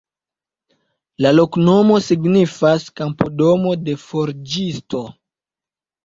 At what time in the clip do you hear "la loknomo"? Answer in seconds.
1.25-1.97